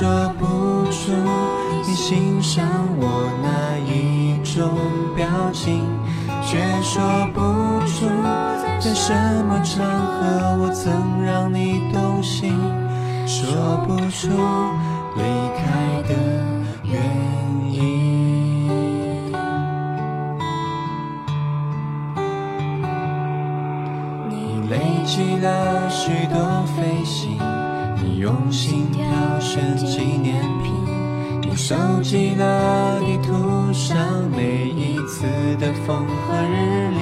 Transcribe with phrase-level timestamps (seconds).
[0.00, 0.46] 说不
[0.90, 1.12] 出
[1.86, 2.64] 你欣赏
[2.96, 4.78] 我哪一种
[5.14, 5.86] 表情，
[6.42, 7.40] 却说不
[7.86, 8.08] 出。
[8.80, 9.12] 在什
[9.44, 12.58] 么场合我曾让你动心？
[13.26, 14.30] 说不出
[15.16, 15.22] 离
[15.58, 16.14] 开的
[16.82, 16.94] 原
[17.70, 17.76] 因。
[24.30, 27.29] 你累积了许多飞行，
[28.20, 30.74] 用心挑选纪念品，
[31.40, 33.96] 你收集了地图上
[34.36, 35.24] 每一次
[35.58, 37.00] 的风和日丽。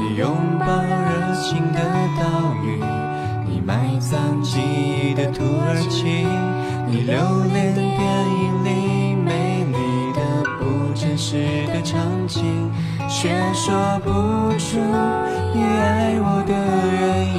[0.00, 1.78] 你拥抱热情的
[2.18, 2.82] 岛屿，
[3.46, 6.26] 你埋葬记忆的土耳其，
[6.88, 7.14] 你留
[7.52, 10.20] 恋电影里美丽的
[10.58, 12.42] 不真实的场景，
[13.08, 14.10] 却说不
[14.58, 14.80] 出
[15.54, 16.52] 你爱我的
[16.98, 17.38] 原因，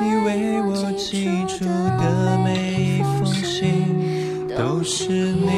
[0.00, 5.50] 你为我寄出的每一封信都是你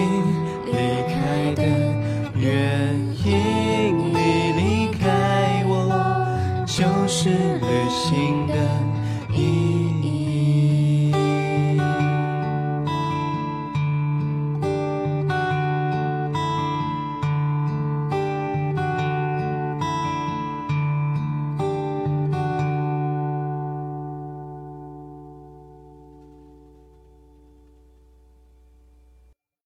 [0.67, 0.73] 离
[1.07, 1.63] 开的
[2.35, 2.93] 原
[3.25, 4.19] 因你
[4.57, 5.71] 离开我
[6.67, 8.55] 就是旅行的
[9.33, 9.43] 意
[10.03, 10.22] 义。